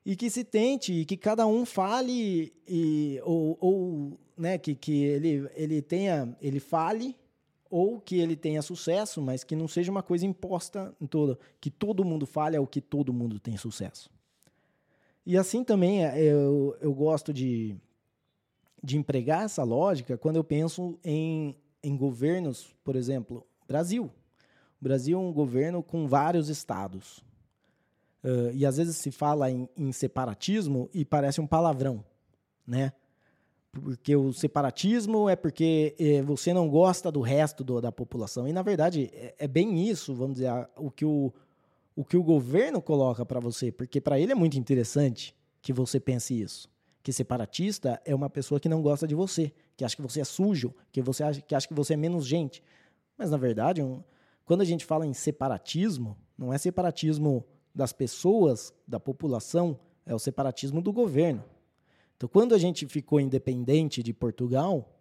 [0.05, 5.05] E que se tente, e que cada um fale e, ou, ou né, que, que
[5.05, 7.17] ele, ele tenha, ele fale
[7.71, 11.71] ou que ele tenha sucesso, mas que não seja uma coisa imposta em toda, que
[11.71, 14.11] todo mundo fale ou que todo mundo tem sucesso.
[15.25, 17.77] E assim também é, eu, eu gosto de,
[18.83, 24.05] de empregar essa lógica quando eu penso em, em governos, por exemplo, Brasil.
[24.81, 27.19] O Brasil é um governo com vários estados.
[28.23, 32.05] Uh, e às vezes se fala em, em separatismo e parece um palavrão,
[32.67, 32.93] né?
[33.81, 38.49] Porque o separatismo é porque é, você não gosta do resto do, da população.
[38.49, 41.33] E, na verdade, é, é, bem isso, vamos dizer, o que o,
[41.95, 46.01] o, que o governo coloca para você, porque para ele é muito interessante que você
[46.01, 46.69] pense isso.
[47.03, 50.25] que separatista é uma pessoa que não gosta de você, que acha que você é
[50.25, 52.63] sujo, que você acha que, acha que você é menos gente.
[53.17, 54.03] Mas, na verdade, um,
[54.45, 60.19] quando a gente fala em separatismo, não é separatismo das pessoas, da população, é o
[60.19, 61.45] separatismo do governo.
[62.17, 64.97] Então, quando a gente ficou independente de Portugal,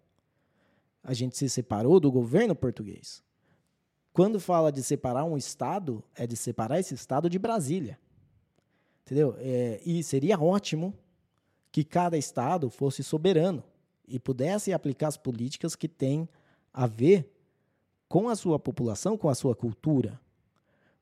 [1.03, 3.23] a gente se separou do governo português.
[4.11, 7.99] Quando fala de separar um estado, é de separar esse estado de Brasília.
[9.03, 9.35] Entendeu?
[9.39, 10.93] É, e seria ótimo
[11.71, 13.63] que cada estado fosse soberano
[14.07, 16.27] e pudesse aplicar as políticas que têm
[16.73, 17.31] a ver
[18.07, 20.19] com a sua população, com a sua cultura.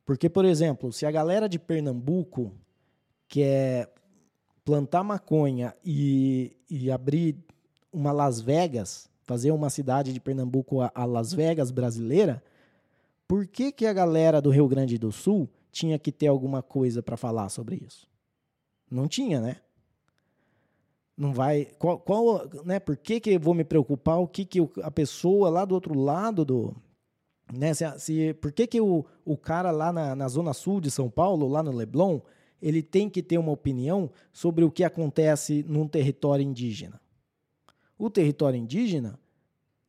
[0.06, 2.52] Porque, por exemplo, se a galera de Pernambuco
[3.28, 3.94] quer
[4.66, 7.38] plantar maconha e, e abrir
[7.92, 12.44] uma Las Vegas, fazer uma cidade de Pernambuco a, a Las Vegas brasileira,
[13.28, 17.02] por que, que a galera do Rio Grande do Sul tinha que ter alguma coisa
[17.02, 18.08] para falar sobre isso?
[18.90, 19.58] Não tinha, né?
[21.18, 21.66] Não vai.
[21.78, 22.80] Qual, qual, né?
[22.80, 24.18] Por que, que eu vou me preocupar?
[24.20, 26.76] O que, que a pessoa lá do outro lado do.
[27.54, 30.90] Né, se, se, por que, que o, o cara lá na, na zona sul de
[30.90, 32.20] São Paulo, lá no Leblon,
[32.64, 37.00] ele tem que ter uma opinião sobre o que acontece num território indígena?
[38.00, 39.20] O território indígena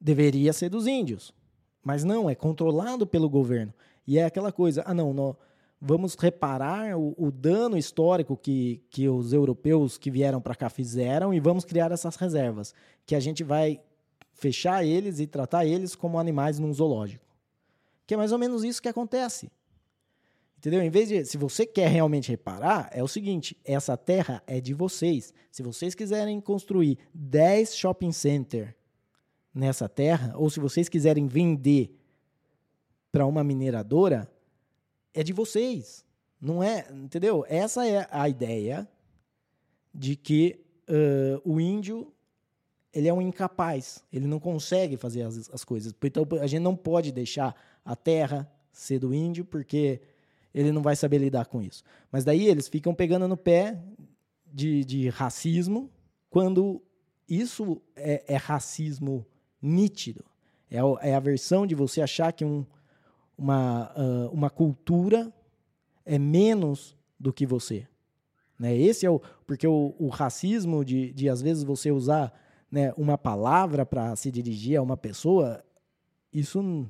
[0.00, 1.32] deveria ser dos índios.
[1.84, 3.72] Mas não, é controlado pelo governo.
[4.04, 5.36] E é aquela coisa, ah não, nós
[5.80, 11.32] vamos reparar o, o dano histórico que, que os europeus que vieram para cá fizeram
[11.32, 12.74] e vamos criar essas reservas,
[13.06, 13.80] que a gente vai
[14.32, 17.24] fechar eles e tratar eles como animais num zoológico.
[18.04, 19.48] Que é mais ou menos isso que acontece.
[20.64, 20.80] Entendeu?
[20.80, 24.72] Em vez de, se você quer realmente reparar, é o seguinte: essa terra é de
[24.72, 25.34] vocês.
[25.50, 28.74] Se vocês quiserem construir 10 shopping center
[29.54, 31.94] nessa terra, ou se vocês quiserem vender
[33.12, 34.26] para uma mineradora,
[35.12, 36.02] é de vocês.
[36.40, 37.44] Não é, entendeu?
[37.46, 38.88] Essa é a ideia
[39.94, 42.10] de que uh, o índio
[42.90, 45.94] ele é um incapaz, ele não consegue fazer as, as coisas.
[46.02, 50.00] Então a gente não pode deixar a terra ser do índio, porque
[50.54, 51.82] ele não vai saber lidar com isso.
[52.12, 53.82] Mas daí eles ficam pegando no pé
[54.46, 55.90] de, de racismo,
[56.30, 56.80] quando
[57.28, 59.26] isso é, é racismo
[59.60, 60.24] nítido.
[60.70, 60.78] É,
[61.10, 62.64] é a versão de você achar que um,
[63.36, 65.32] uma, uh, uma cultura
[66.06, 67.86] é menos do que você.
[68.58, 68.76] Né?
[68.76, 69.20] Esse é o.
[69.46, 72.32] Porque o, o racismo de, de, às vezes, você usar
[72.70, 75.64] né, uma palavra para se dirigir a uma pessoa,
[76.32, 76.88] isso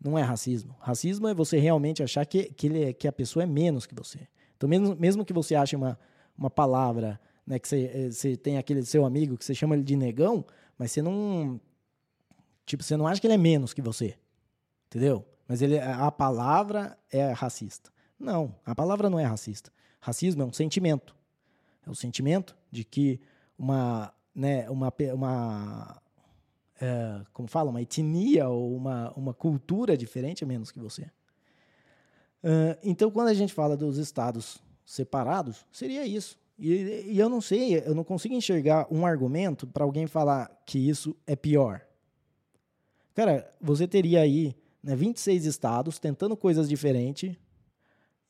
[0.00, 0.76] não é racismo.
[0.80, 3.94] Racismo é você realmente achar que, que, ele é, que a pessoa é menos que
[3.94, 4.28] você.
[4.56, 5.98] Então, mesmo, mesmo que você ache uma,
[6.36, 9.84] uma palavra, né, que você, eh, você tem aquele seu amigo que você chama ele
[9.84, 10.44] de negão,
[10.78, 11.60] mas você não
[12.68, 14.14] Tipo, você não acha que ele é menos que você.
[14.88, 15.26] Entendeu?
[15.48, 17.90] Mas ele, a palavra é racista.
[18.20, 19.72] Não, a palavra não é racista.
[19.98, 21.16] Racismo é um sentimento.
[21.86, 23.22] É o sentimento de que
[23.58, 26.02] uma, né, uma, uma
[26.80, 31.02] é, como fala, uma etnia ou uma, uma cultura diferente menos que você.
[32.42, 36.38] Uh, então, quando a gente fala dos estados separados, seria isso.
[36.58, 40.78] E, e eu não sei, eu não consigo enxergar um argumento para alguém falar que
[40.78, 41.80] isso é pior.
[43.14, 47.36] Cara, você teria aí né, 26 estados tentando coisas diferentes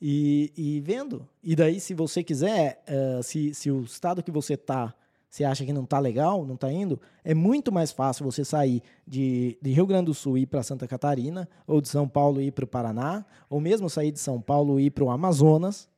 [0.00, 1.28] e, e vendo.
[1.42, 4.94] E daí, se você quiser, uh, se, se o estado que você está
[5.28, 8.82] você acha que não está legal, não está indo, é muito mais fácil você sair
[9.06, 12.40] de, de Rio Grande do Sul e ir para Santa Catarina, ou de São Paulo
[12.40, 15.10] e ir para o Paraná, ou mesmo sair de São Paulo e ir para o
[15.10, 15.88] Amazonas,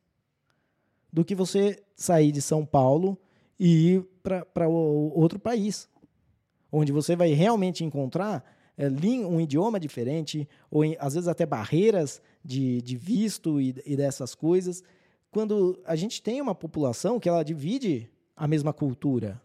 [1.11, 3.17] do que você sair de São Paulo
[3.57, 5.87] e ir para outro país,
[6.69, 8.43] onde você vai realmente encontrar
[8.77, 14.35] é, um idioma diferente, ou às vezes até barreiras de, de visto e, e dessas
[14.35, 14.83] coisas,
[15.31, 19.41] quando a gente tem uma população que ela divide a mesma cultura.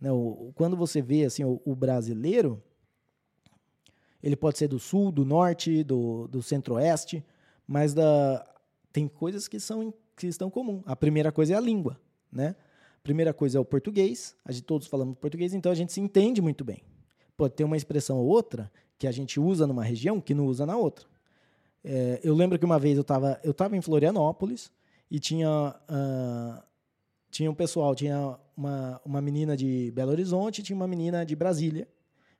[0.00, 0.10] Né?
[0.54, 2.62] Quando você vê assim, o, o, brasileiro,
[4.22, 7.24] ele pode ser do sul, do norte, do, do centro-oeste,
[7.66, 8.46] mas da,
[8.92, 10.82] tem coisas que, são, que estão comum.
[10.86, 12.00] A primeira coisa é a língua.
[12.32, 12.56] Né?
[12.98, 16.00] A primeira coisa é o português, a gente todos falamos português, então a gente se
[16.00, 16.82] entende muito bem
[17.36, 20.64] pode ter uma expressão ou outra que a gente usa numa região que não usa
[20.64, 21.06] na outra.
[21.84, 24.72] É, eu lembro que uma vez eu estava eu tava em Florianópolis
[25.10, 25.48] e tinha,
[25.88, 26.62] uh,
[27.36, 31.86] tinha um pessoal, tinha uma, uma menina de Belo Horizonte tinha uma menina de Brasília.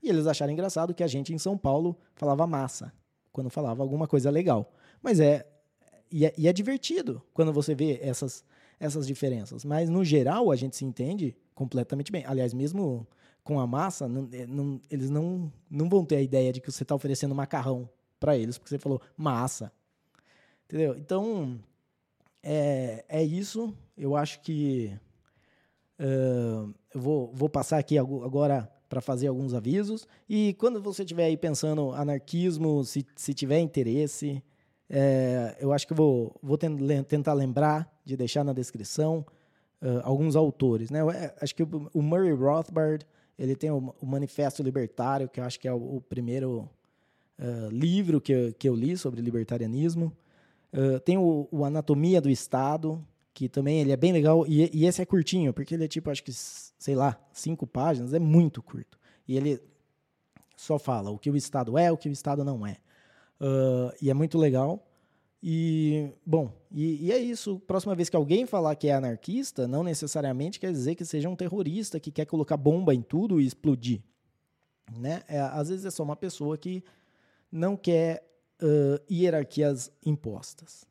[0.03, 2.90] E eles acharam engraçado que a gente em São Paulo falava massa,
[3.30, 4.72] quando falava alguma coisa legal.
[5.03, 5.47] Mas é
[6.11, 6.32] e, é.
[6.38, 8.42] e é divertido quando você vê essas,
[8.80, 9.66] essas diferenças.
[9.66, 12.24] Mas, no geral, a gente se entende completamente bem.
[12.24, 13.07] Aliás, mesmo
[13.44, 16.72] com a massa, não, é, não, eles não, não vão ter a ideia de que
[16.72, 17.86] você está oferecendo macarrão
[18.18, 19.70] para eles, porque você falou massa.
[20.64, 20.97] Entendeu?
[20.97, 21.61] Então,
[22.42, 23.76] é, é isso.
[23.97, 24.99] Eu acho que
[25.99, 30.07] Uh, eu vou, vou passar aqui agora para fazer alguns avisos.
[30.28, 34.42] E quando você estiver aí pensando anarquismo, se, se tiver interesse,
[34.88, 39.26] é, eu acho que vou, vou tentar lembrar de deixar na descrição
[39.82, 40.90] uh, alguns autores.
[40.90, 41.01] Né?
[41.40, 43.05] acho que o, o, Murray Rothbard
[43.36, 46.68] ele tem o, o, Manifesto Libertário, que eu acho que é o, o primeiro
[47.38, 50.12] uh, livro que eu, que eu li sobre libertarianismo.
[50.72, 53.05] Uh, tem o, Anatomia do Estado,
[53.37, 56.09] que também ele é bem legal, e, e, esse é curtinho, porque ele é tipo,
[56.09, 58.99] acho que, sei lá, cinco páginas, é muito curto.
[59.28, 59.61] E ele
[60.57, 62.78] só fala o que o Estado é, o que o Estado não é.
[63.39, 64.89] Uh, e é muito legal.
[65.43, 67.61] E, bom, e, e, é isso.
[67.66, 71.37] Próxima vez que alguém falar que é anarquista, não necessariamente quer dizer que seja um
[71.37, 74.01] terrorista que quer colocar bomba em tudo e explodir.
[74.99, 75.22] Né?
[75.28, 76.82] É, às vezes é só uma pessoa que
[77.53, 78.26] não quer
[78.62, 80.87] uh, hierarquias impostas.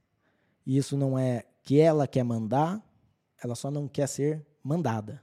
[0.66, 2.84] E isso não é que ela quer mandar,
[3.44, 5.22] ela só não quer ser mandada.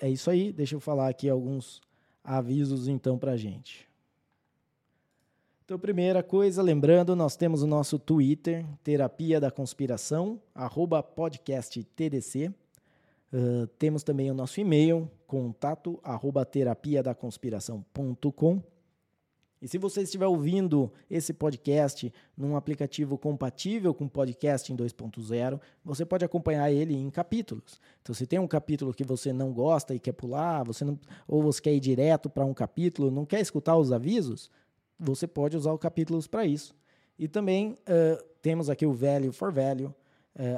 [0.00, 1.80] É isso aí, deixa eu falar aqui alguns
[2.22, 3.88] avisos então para gente.
[5.64, 12.54] Então, primeira coisa, lembrando, nós temos o nosso Twitter, Terapia da Conspiração, arroba podcast TDC.
[13.32, 18.62] Uh, temos também o nosso e-mail, contato arroba terapia da conspiração.com.
[19.60, 26.04] E se você estiver ouvindo esse podcast num aplicativo compatível com podcast em 2.0, você
[26.04, 27.80] pode acompanhar ele em capítulos.
[28.00, 31.42] Então, se tem um capítulo que você não gosta e quer pular, você não, ou
[31.42, 34.48] você quer ir direto para um capítulo, não quer escutar os avisos,
[34.98, 36.74] você pode usar o capítulos para isso.
[37.18, 39.94] E também uh, temos aqui o Value for Value uh,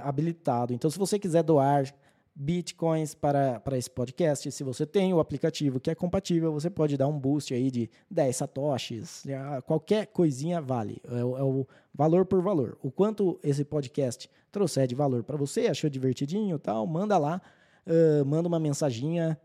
[0.03, 0.75] habilitado.
[0.75, 1.91] Então, se você quiser doar
[2.35, 4.51] bitcoins para, para esse podcast.
[4.51, 7.91] Se você tem o aplicativo que é compatível, você pode dar um boost aí de
[8.11, 9.25] 10 satoshis,
[9.67, 11.01] qualquer coisinha vale.
[11.05, 12.79] É, é o valor por valor.
[12.83, 17.43] O quanto esse podcast trouxer de valor para você, achou divertidinho tal, manda lá,
[17.87, 19.39] uh, manda uma mensaginha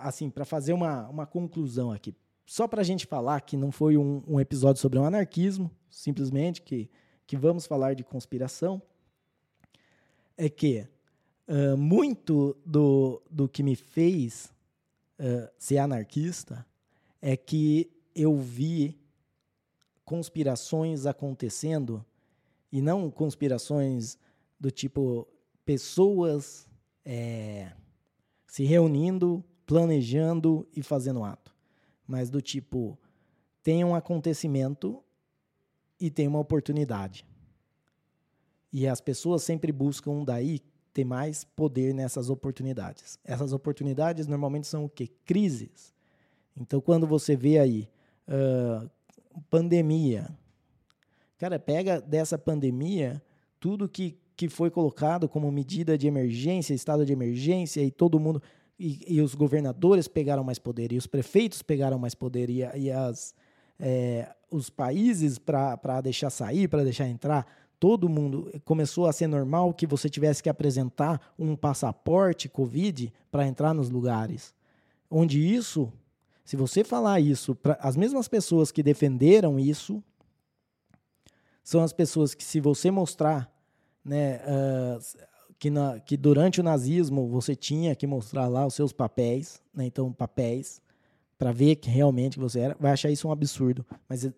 [0.01, 2.13] assim, para fazer uma, uma conclusão aqui,
[2.45, 6.61] só para a gente falar que não foi um, um, episódio sobre um anarquismo, simplesmente
[6.61, 6.89] que,
[7.25, 8.81] que vamos falar de conspiração,
[10.37, 10.85] é que
[11.47, 14.51] Uh, muito do, do que me fez
[15.19, 16.65] uh, ser anarquista
[17.21, 18.99] é que eu vi
[20.03, 22.05] conspirações acontecendo
[22.71, 24.17] e não conspirações
[24.59, 25.27] do tipo
[25.63, 26.67] pessoas
[27.03, 27.71] é,
[28.47, 31.55] se reunindo, planejando e fazendo ato,
[32.07, 32.97] mas do tipo
[33.63, 35.03] tem um acontecimento
[35.99, 37.25] e tem uma oportunidade.
[38.71, 40.59] E as pessoas sempre buscam daí
[40.95, 43.19] ter mais poder nessas oportunidades.
[43.25, 45.09] Essas oportunidades normalmente são o quê?
[45.25, 45.93] Crises.
[46.55, 47.89] Então, quando você vê aí
[48.29, 48.89] uh,
[49.49, 50.29] pandemia,
[51.37, 53.21] cara, pega dessa pandemia
[53.59, 58.41] tudo que, que foi colocado como medida de emergência, estado de emergência, e todo mundo.
[58.79, 62.89] E, e os governadores pegaram mais poder, e os prefeitos pegaram mais poder, e, e
[62.89, 63.35] as,
[63.77, 67.45] é, os países para deixar sair, para deixar entrar
[67.79, 73.47] todo mundo começou a ser normal que você tivesse que apresentar um passaporte Covid para
[73.47, 74.53] entrar nos lugares.
[75.09, 75.91] Onde isso,
[76.43, 80.03] se você falar isso para as mesmas pessoas que defenderam isso,
[81.63, 83.51] são as pessoas que, se você mostrar
[84.03, 84.99] né, uh,
[85.57, 89.85] que, na, que durante o nazismo você tinha que mostrar lá os seus papéis, né,
[89.85, 90.81] então papéis,
[91.37, 93.85] para ver que realmente você era, vai achar isso um absurdo.
[94.07, 94.29] Mas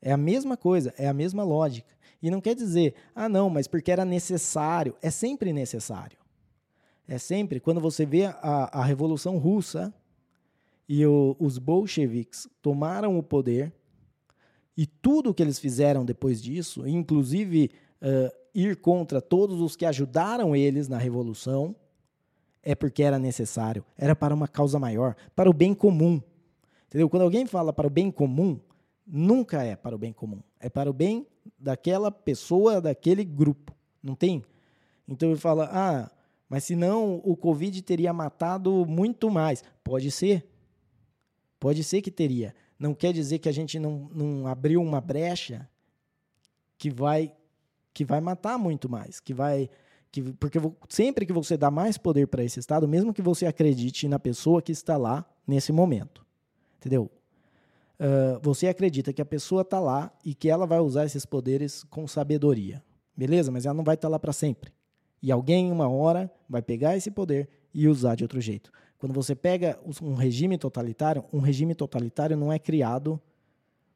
[0.00, 1.94] é a mesma coisa, é a mesma lógica.
[2.22, 4.94] E não quer dizer, ah, não, mas porque era necessário.
[5.02, 6.18] É sempre necessário.
[7.06, 9.94] É sempre, quando você vê a, a Revolução Russa
[10.88, 13.72] e o, os bolcheviques tomaram o poder,
[14.76, 17.70] e tudo que eles fizeram depois disso, inclusive
[18.02, 21.74] uh, ir contra todos os que ajudaram eles na revolução,
[22.62, 26.20] é porque era necessário, era para uma causa maior, para o bem comum.
[26.88, 27.08] Entendeu?
[27.08, 28.58] Quando alguém fala para o bem comum,
[29.06, 31.26] nunca é para o bem comum, é para o bem
[31.58, 33.74] daquela pessoa, daquele grupo.
[34.02, 34.42] Não tem?
[35.06, 36.10] Então ele fala: "Ah,
[36.48, 39.62] mas senão o Covid teria matado muito mais".
[39.84, 40.48] Pode ser.
[41.58, 42.54] Pode ser que teria.
[42.78, 45.68] Não quer dizer que a gente não, não abriu uma brecha
[46.76, 47.32] que vai
[47.94, 49.70] que vai matar muito mais, que vai
[50.12, 54.06] que, porque sempre que você dá mais poder para esse estado, mesmo que você acredite
[54.06, 56.24] na pessoa que está lá nesse momento,
[56.76, 57.10] entendeu?
[57.98, 61.82] Uh, você acredita que a pessoa está lá e que ela vai usar esses poderes
[61.84, 62.82] com sabedoria,
[63.16, 63.50] beleza?
[63.50, 64.72] Mas ela não vai estar tá lá para sempre.
[65.22, 68.70] E alguém, uma hora, vai pegar esse poder e usar de outro jeito.
[68.98, 73.20] Quando você pega um regime totalitário, um regime totalitário não é criado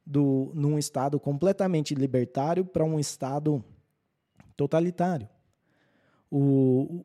[0.05, 3.65] do, num estado completamente libertário para um estado
[4.57, 5.29] totalitário.
[6.31, 7.05] O,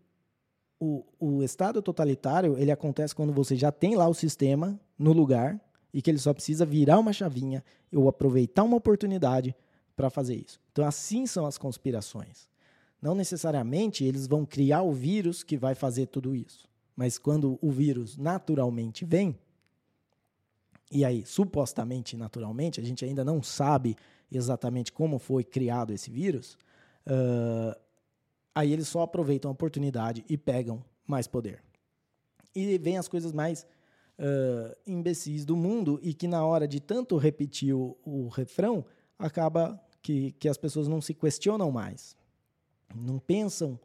[0.80, 5.60] o, o estado totalitário ele acontece quando você já tem lá o sistema no lugar
[5.96, 9.56] e que ele só precisa virar uma chavinha ou aproveitar uma oportunidade
[9.96, 10.60] para fazer isso.
[10.74, 12.50] Então, assim são as conspirações.
[13.02, 16.68] Não necessariamente eles vão criar o vírus que vai fazer tudo isso.
[16.98, 19.40] Mas quando o vírus naturalmente vem,
[20.92, 23.96] e aí supostamente naturalmente, a gente ainda não sabe
[24.30, 26.58] exatamente como foi criado esse vírus,
[27.08, 27.80] uh,
[28.54, 31.64] aí eles só aproveitam a oportunidade e pegam mais poder.
[32.54, 33.66] E vem as coisas mais
[34.20, 38.86] uh, imbecis do mundo e que na hora de tanto repetir o, o refrão,
[39.18, 42.16] acaba que, que as pessoas não se questionam mais,
[42.94, 43.80] não pensam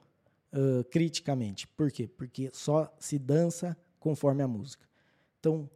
[0.53, 1.67] uh, criticamente.
[1.67, 2.09] Por quê?
[2.09, 4.87] Porque só se dança conforme a música.
[5.39, 5.71] Então,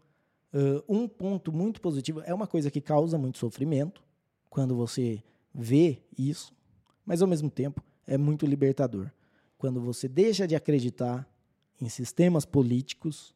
[0.53, 4.03] uh, um ponto muito positivo é uma coisa que causa muito sofrimento
[4.51, 5.23] quando você
[5.55, 6.53] vê isso,
[7.05, 9.11] mas ao mesmo tempo é muito libertador.
[9.57, 11.29] Quando você deixa de acreditar
[11.81, 13.34] em sistemas políticos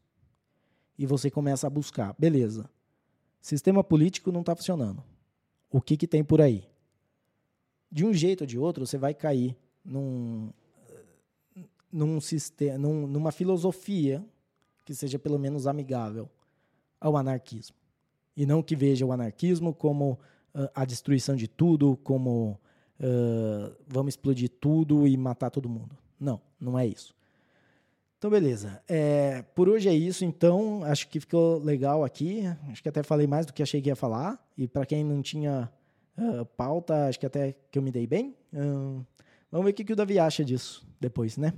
[0.99, 2.69] e você começa a buscar, beleza,
[3.39, 5.01] sistema político não está funcionando.
[5.71, 6.67] O que, que tem por aí?
[7.89, 10.51] De um jeito ou de outro, você vai cair num,
[11.89, 14.21] num sistema, num, numa filosofia
[14.83, 16.29] que seja pelo menos amigável
[16.99, 17.77] ao anarquismo.
[18.35, 20.19] E não que veja o anarquismo como
[20.53, 22.59] uh, a destruição de tudo, como
[22.99, 25.97] uh, vamos explodir tudo e matar todo mundo.
[26.19, 27.15] Não, não é isso.
[28.19, 28.83] Então, beleza.
[28.85, 30.83] É, por hoje é isso, então.
[30.83, 32.43] Acho que ficou legal aqui.
[32.69, 34.37] Acho que até falei mais do que achei que ia falar.
[34.57, 35.71] E para quem não tinha
[36.17, 38.35] uh, pauta, acho que até que eu me dei bem.
[39.49, 41.53] vamos ver o que, que o Davi acha disso depois, né?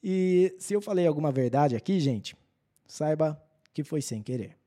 [0.00, 2.36] E se eu falei alguma verdade aqui, gente,
[2.86, 3.42] saiba
[3.74, 4.59] que foi sem querer.